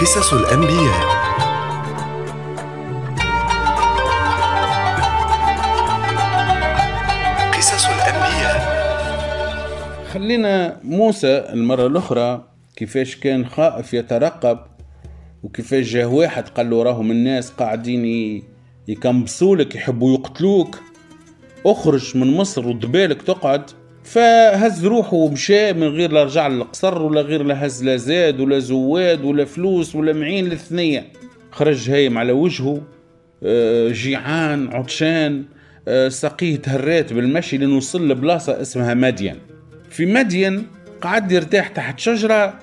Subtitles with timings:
[0.00, 1.00] قصص الأنبياء.
[7.52, 8.76] قصص الأنبياء.
[10.12, 12.44] خلينا موسى المرة الأخرى
[12.76, 14.58] كيفاش كان خائف يترقب
[15.42, 18.42] وكيفاش جاه واحد قال له راهم الناس قاعدين
[18.88, 20.78] يكمبسولك يحبوا يقتلوك.
[21.66, 23.70] اخرج من مصر ودبالك تقعد.
[24.06, 28.58] فهز روحه ومشى من غير لا رجع للقصر ولا غير لا هز لا زاد ولا
[28.58, 31.06] زواد ولا فلوس ولا معين للثنية.
[31.50, 32.82] خرج هايم على وجهه
[33.42, 35.44] آه، جيعان عطشان
[35.88, 39.36] آه، سقيه تهرات بالمشي لأنه وصل لبلاصة اسمها مدين.
[39.90, 40.66] في مدين
[41.00, 42.58] قعد يرتاح تحت شجرة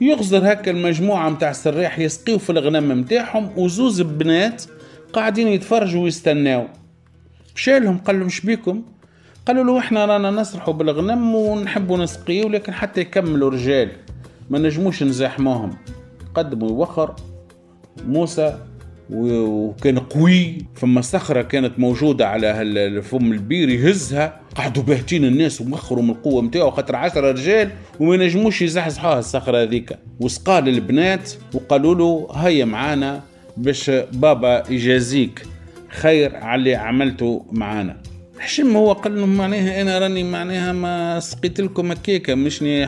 [0.00, 4.62] يغزر هكا المجموعة متاع السراح يسقيو في الغنم متاعهم وزوز بنات
[5.12, 6.68] قاعدين يتفرجوا ويستناو.
[7.56, 8.82] مشالهم قال لهم شبيكم
[9.46, 13.90] قالوا له إحنا رانا نسرحوا بالغنم ونحبوا نسقيه ولكن حتى يكملوا رجال.
[14.50, 15.70] ما نجموش نزاحموهم.
[16.34, 17.14] قدموا يوخر
[18.06, 18.58] موسى
[19.10, 20.58] وكان قوي.
[20.74, 24.40] فما صخرة كانت موجودة على فم البير يهزها.
[24.54, 29.98] قعدوا باهتين الناس ومخروا من القوة متاعه خاطر عشرة رجال وما نجموش يزحزحوها الصخرة هذيك.
[30.20, 33.22] وسقى للبنات وقالوا له هيا معانا
[33.56, 35.46] باش بابا يجازيك.
[35.88, 38.03] خير على اللي عملته معانا.
[38.38, 42.84] حشم هو قال لهم معناها أنا راني معناها ما سقيت لكم هكاكا مشني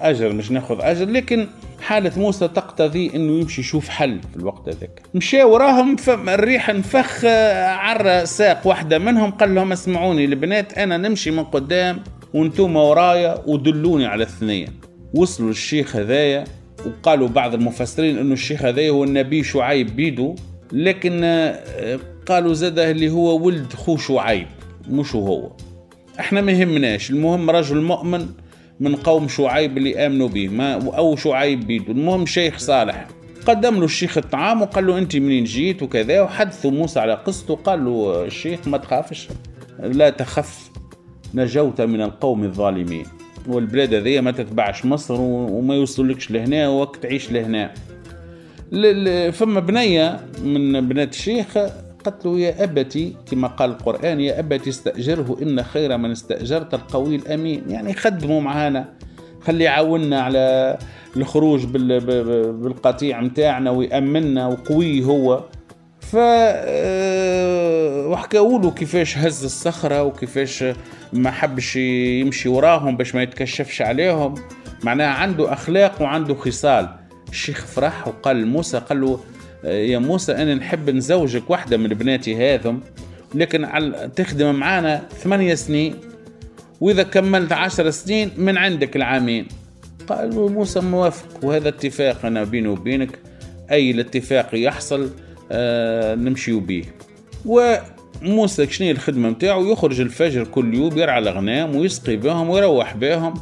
[0.00, 1.06] أجر مش ناخذ أجر.
[1.06, 1.46] لكن
[1.80, 5.02] حالة موسى تقتضي إنه يمشي يشوف حل في الوقت هذاك.
[5.14, 7.24] مشى وراهم الريح نفخ
[7.64, 12.02] عرى ساق واحدة منهم قال لهم اسمعوني البنات أنا نمشي من قدام
[12.34, 14.66] وأنتم ورايا ودلوني على الثنية.
[15.14, 16.44] وصلوا الشيخ هذايا
[16.86, 20.36] وقالوا بعض المفسرين إنه الشيخ هذايا هو النبي شعيب بيدو
[20.72, 21.98] لكن آه،
[22.28, 24.46] قالوا زاده اللي هو ولد خو شعيب
[24.88, 25.50] مش هو.
[26.20, 28.26] إحنا ما يهمناش المهم رجل مؤمن
[28.80, 31.92] من قوم شعيب اللي آمنوا به ما أو شعيب بيدو.
[31.92, 33.06] المهم شيخ صالح
[33.46, 37.84] قدم له الشيخ الطعام وقال له أنت منين جيت وكذا وحدثوا موسى على قصته قال
[37.84, 39.28] له الشيخ ما تخافش
[39.82, 40.70] لا تخف
[41.34, 43.06] نجوت من القوم الظالمين.
[43.46, 47.74] والبلاد هذه ما تتبعش مصر وما يوصلكش لهنا وقت تعيش لهنا.
[49.30, 51.58] فما بنية من بنات الشيخ
[52.04, 57.16] قالت له يا أبتي كما قال القرآن يا أبتي استأجره إن خير من استأجرت القوي
[57.16, 58.88] الأمين يعني خدموا معانا.
[59.40, 60.78] خلي يعاوننا على
[61.16, 65.44] الخروج بالقطيع متاعنا ويأمننا وقوي هو.
[66.00, 70.64] ف آه، وحكاوا له كيفاش هز الصخرة وكيفاش
[71.12, 74.34] ما حبش يمشي وراهم باش ما يتكشفش عليهم.
[74.84, 76.88] معناها عنده أخلاق وعنده خصال.
[77.30, 79.20] الشيخ فرح وقال لموسى قال له
[79.64, 82.80] يا موسى أنا نحب نزوجك واحدة من بناتي هذم
[83.34, 83.68] لكن
[84.16, 85.94] تخدم معانا ثمانية سنين
[86.80, 89.48] وإذا كملت عشر سنين من عندك العامين.
[90.08, 93.18] قال موسى موافق وهذا اتفاق أنا بيني وبينك
[93.70, 95.10] أي الاتفاق يحصل
[95.52, 96.84] آه نمشي به
[97.46, 103.34] وموسى شنو الخدمة متاعه؟ يخرج الفجر كل يوم يرعى الأغنام ويسقي بهم ويروح بهم.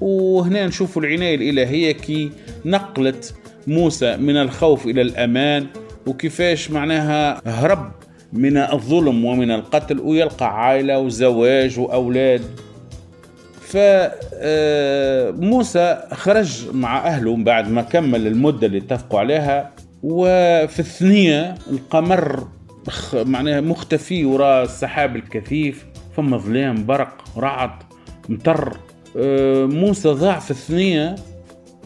[0.00, 2.30] وهنا نشوفوا العناية الإلهية كي
[2.64, 3.34] نقلت
[3.66, 5.66] موسى من الخوف إلى الأمان
[6.06, 7.92] وكيفاش معناها هرب
[8.32, 12.42] من الظلم ومن القتل ويلقى عائلة وزواج وأولاد.
[15.30, 19.70] فموسى خرج مع أهله بعد ما كمل المدة اللي اتفقوا عليها
[20.02, 22.48] وفي الثنية القمر
[23.14, 27.70] معناها مختفي وراء السحاب الكثيف ثم ظلام برق رعد
[28.28, 28.76] مطر.
[29.16, 31.14] آه، موسى ضاع في الثنية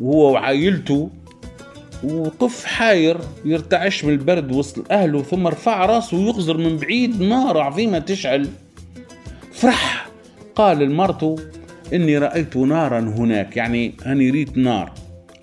[0.01, 1.11] وهو وعائلته
[2.04, 7.98] وقف حاير يرتعش من البرد وسط أهله ثم رفع راسه ويغزر من بعيد نار عظيمة
[7.98, 8.48] تشعل.
[9.53, 10.09] فرح!
[10.54, 11.37] قال لمرته
[11.93, 14.93] إني رأيت نارا هناك يعني أنا ريت نار.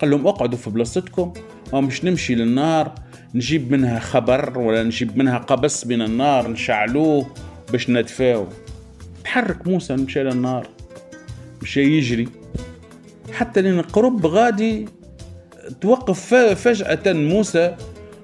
[0.00, 1.32] قال لهم اقعدوا في بلاصتكم
[1.72, 2.94] ومش نمشي للنار
[3.34, 7.26] نجيب منها خبر ولا نجيب منها قبس من النار نشعلوه
[7.72, 8.46] باش ندفاو
[9.24, 10.66] تحرك موسى مشى للنار
[11.62, 12.28] مشى يجري.
[13.32, 14.88] حتى لين قرب غادي
[15.80, 17.74] توقف فجأة موسى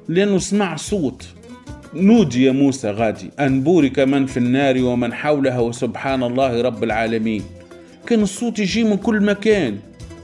[0.08, 1.24] لأنه سمع صوت.
[1.94, 7.42] نودي يا موسى غادي أن بورك من في النار ومن حولها وسبحان الله رب العالمين.
[8.06, 9.78] كان الصوت يجي من كل مكان.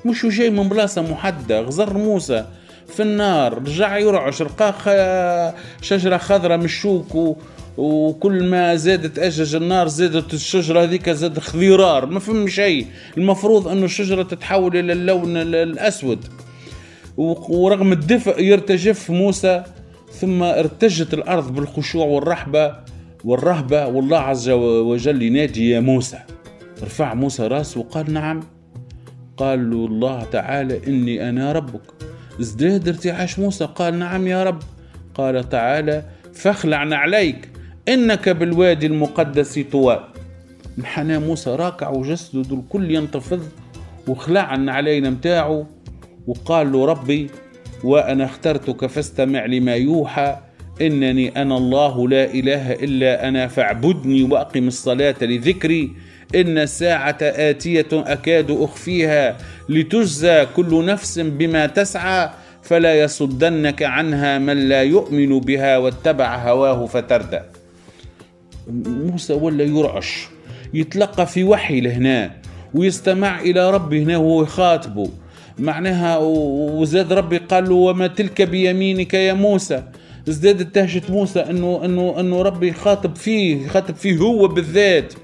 [0.05, 1.61] مش جاي من بلاصة محددة.
[1.61, 2.44] غزر موسى
[2.89, 3.59] في النار.
[3.59, 7.37] رجع يرعش لقى شجرة خضراء من الشوك.
[7.77, 12.87] وكل ما زادت أجج النار زادت الشجرة هذيك زاد خضرار ما فهم شيء.
[13.19, 16.19] المفروض أنه الشجرة تتحول إلى اللون ال- الأسود.
[16.19, 16.44] و-
[17.17, 19.65] ورغم الدفء يرتجف موسى
[20.13, 22.75] ثم ارتجت الأرض بالخشوع والرحبة
[23.25, 26.19] والرهبة والله عز وجل ينادي يا موسى.
[26.83, 28.43] رفع موسى راسه وقال نعم.
[29.37, 31.83] قال له الله تعالى إني أنا ربك.
[32.41, 34.63] ازداد ارتعاش موسى قال نعم يا رب.
[35.15, 36.03] قال تعالى
[36.35, 37.49] فاخلع عليك
[37.89, 40.09] إنك بالوادي المقدس طوى.
[40.79, 43.43] انحنى موسى راكع وجسده الكل ينتفض
[44.09, 45.67] وخلع علينا متاعه.
[46.26, 47.31] وقال له ربي
[47.85, 50.37] وأنا اخترتك فاستمع لما يوحى
[50.81, 55.91] إنني أنا الله لا إله إلا أنا فاعبدني وأقم الصلاة لذكري
[56.35, 59.37] إن الساعة آتية أكاد أخفيها
[59.69, 62.31] لتجزى كل نفس بما تسعى
[62.62, 67.41] فلا يصدنك عنها من لا يؤمن بها واتبع هواه فتردى.
[68.87, 70.29] موسى ولا يرعش
[70.75, 72.31] يتلقى في وحي لهنا
[72.75, 75.11] ويستمع إلى ربه هنا وهو يخاطبه.
[75.59, 79.83] معناها وزاد ربي قال له وما تلك بيمينك يا موسى.
[80.29, 85.15] ازدادت دهشة موسى انه انه إنه ربي يخاطب فيه يخاطب فيه هو بالذات.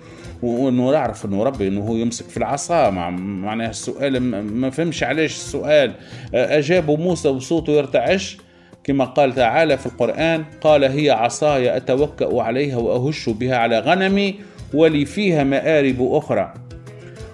[0.43, 2.91] وإنه يعرف إنه ربي إنه هو يمسك في العصا.
[2.91, 5.93] مع معناها السؤال ما فهمش علاش السؤال.
[6.35, 8.39] أجابه موسى وصوته يرتعش.
[8.85, 14.35] كما قال تعالى في القرآن قال هي عصاي أتوكأ عليها وأهش بها على غنمي
[14.75, 16.55] ولي فيها مآرب أخرى.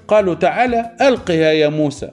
[0.09, 2.11] قالوا تعالى ألقها يا موسى.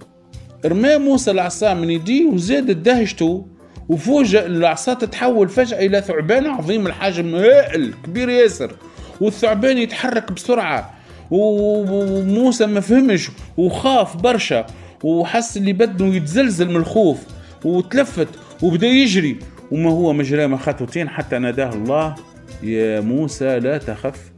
[0.65, 3.45] رمى موسى العصا من يديه وزادت دهشته
[3.89, 8.75] وفوجئ العصا تتحول فجأة إلى ثعبان عظيم الحجم هائل كبير ياسر
[9.21, 10.93] والثعبان يتحرك بسرعة
[11.31, 14.65] وموسى ما فهمش وخاف برشا
[15.03, 17.17] وحس اللي بدنه يتزلزل من الخوف
[17.65, 18.27] وتلفت
[18.61, 19.39] وبدأ يجري
[19.71, 22.15] وما هو مجرى ما خطوتين حتى ناداه الله
[22.63, 24.31] يا موسى لا تخف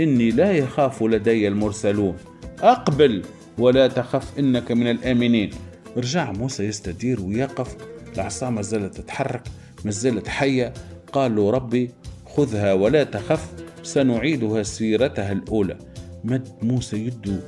[0.00, 2.16] إني لا يخاف لدي المرسلون
[2.62, 3.22] أقبل
[3.58, 5.50] ولا تخف إنك من الآمنين.
[5.96, 7.76] رجع موسى يستدير ويقف.
[8.14, 9.42] العصا ما زالت تتحرك
[9.84, 10.72] ما زالت حية.
[11.12, 11.90] قال له ربي
[12.26, 13.48] خذها ولا تخف
[13.82, 15.76] سنعيدها سيرتها الأولى.
[16.24, 17.40] مد موسى يده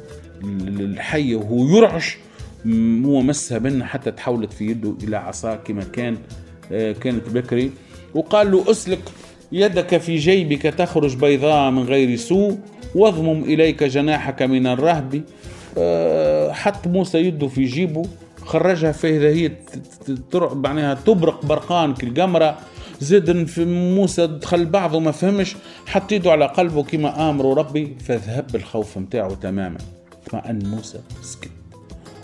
[0.45, 2.17] الحية وهو يرعش.
[3.05, 6.17] هو مسها بنا حتى تحولت في يده إلى عصا كما كان
[6.73, 7.71] آه، كانت بكري.
[8.15, 9.03] وقال له أسلك
[9.53, 12.59] يدك في جيبك تخرج بيضاء من غير سوء
[12.95, 15.23] واضمم إليك جناحك من الرهب.
[15.79, 18.05] آه، حط موسى يده في جيبه.
[18.45, 19.53] خرجها فإذا هي
[20.35, 22.59] معناها تبرق برقان كالقمرة
[23.01, 25.57] زاد موسى دخل بعضه ما فهمش
[25.87, 29.79] حط يده على قلبه كما امره ربي فذهب الخوف متاعه تماما.
[30.27, 31.51] اطمأن موسى سكت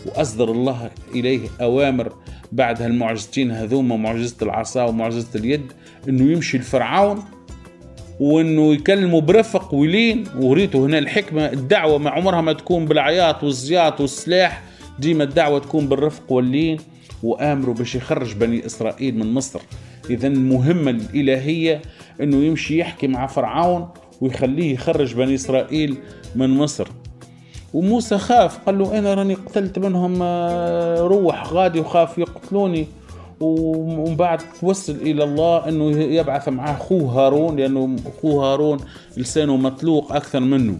[0.06, 2.12] وأصدر الله إليه أوامر
[2.52, 5.72] بعد هالمعجزتين هذوما معجزة العصا ومعجزة اليد
[6.08, 7.24] إنه يمشي لفرعون
[8.20, 14.62] وإنه يكلمه برفق ولين وريته هنا الحكمة الدعوة ما عمرها ما تكون بالعياط والزياط والسلاح.
[15.00, 16.78] ديما الدعوة تكون بالرفق واللين
[17.22, 19.60] وآمروا باش يخرج بني إسرائيل من مصر.
[20.10, 21.82] اذا المهمه الإلهية
[22.20, 23.88] إنه يمشي يحكي مع فرعون
[24.20, 25.96] ويخليه يخرج بني إسرائيل
[26.36, 26.88] من مصر.
[27.74, 32.86] وموسى خاف قال له أنا راني قتلت منهم آه، روح غادي وخاف يقتلوني.
[33.40, 38.78] ومن بعد توسل إلى الله إنه يبعث معاه أخوه هارون لأنه أخوه هارون
[39.16, 40.78] لسانه مطلوق أكثر منه.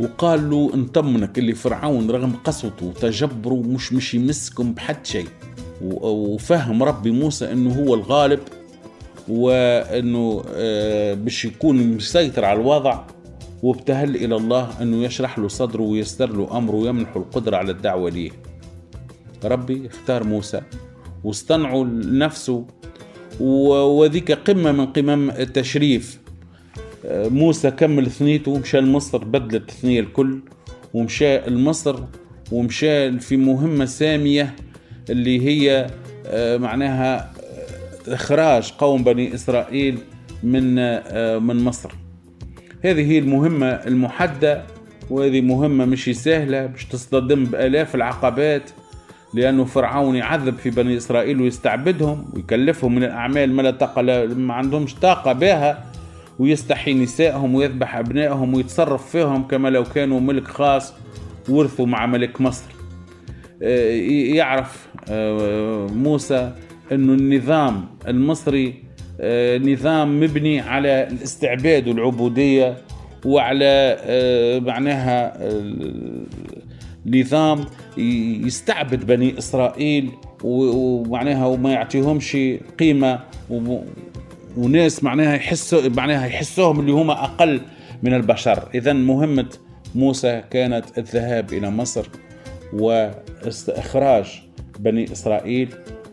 [0.00, 5.28] وقال له نطمنك اللي فرعون رغم قسوته وتجبره مش مش يمسكم بحد شيء.
[5.82, 8.40] وفهم ربي موسى إنه هو الغالب
[9.28, 13.04] وإنه آه، باش يكون مسيطر على الوضع.
[13.62, 18.30] وابتهل إلى الله إنه يشرح له صدره ويستر له أمره ويمنحه القدرة على الدعوة ليه.
[19.44, 20.60] ربي اختار موسى
[21.24, 22.64] واصطنعوا لنفسه
[23.40, 26.18] وذيك قمة من قمم التشريف.
[26.18, 26.27] آه،
[27.04, 30.40] موسى كمل ثنيته مشى لمصر بدلت الثنية الكل
[30.94, 32.00] ومشى لمصر
[32.52, 34.54] ومشى في مهمة سامية
[35.10, 35.86] اللي هي
[36.26, 37.32] آه، معناها
[38.08, 39.98] آه، إخراج قوم بني إسرائيل
[40.42, 40.74] من
[41.42, 41.90] من مصر.
[42.84, 44.62] هذه هي المهمة المحدة
[45.10, 48.70] وهذه مهمة مش سهلة باش تصطدم بآلاف العقبات
[49.34, 54.94] لأنه فرعون يعذب في بني إسرائيل ويستعبدهم ويكلفهم من الأعمال ما لا طاقة ما عندهمش
[54.94, 55.87] طاقة بها.
[56.38, 60.94] ويستحي نسائهم ويذبح أبنائهم ويتصرف فيهم كما لو كانوا ملك خاص
[61.48, 62.78] ورثوا مع ملك مصر.
[63.62, 63.90] آه،
[64.34, 66.52] يعرف آه، موسى
[66.92, 68.74] أنه النظام المصري
[69.20, 72.76] آه، نظام مبني على الاستعباد والعبودية
[73.24, 73.98] وعلى
[74.66, 75.38] معناها
[77.06, 77.64] نظام
[78.46, 80.10] يستعبد بني إسرائيل
[80.44, 82.36] ومعناها وما يعطيهمش
[82.78, 83.20] قيمة
[84.56, 87.60] وناس معناها يحسوا معناها يحسوهم اللي هم أقل
[88.02, 88.68] من البشر.
[88.74, 89.46] اذا مهمة
[89.94, 92.06] موسى كانت الذهاب إلى مصر
[92.72, 94.42] واستخراج
[94.78, 95.68] بني إسرائيل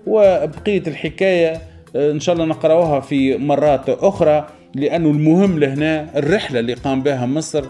[0.07, 1.61] وبقية الحكاية
[1.95, 7.65] إن شاء الله نقرأوها في مرات أخرى لأنه المهم لهنا الرحلة اللي قام بها مصر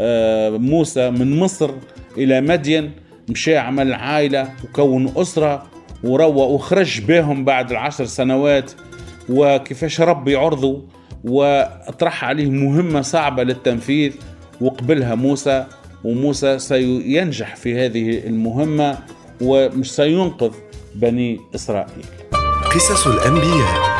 [0.00, 1.70] آه، موسى من مصر
[2.18, 2.92] إلى مدين
[3.28, 5.66] مشى عمل عائلة وكون أسرة
[6.04, 8.72] وروى وخرج بهم بعد العشر سنوات
[9.28, 10.82] وكيفاش ربي عرضه
[11.24, 14.12] وطرح عليه مهمة صعبة للتنفيذ
[14.60, 15.66] وقبلها موسى
[16.04, 18.98] وموسى سينجح في هذه المهمة
[19.40, 20.52] ومش سينقذ
[20.94, 22.04] بني إسرائيل.
[22.74, 23.93] قصص الأنبياء.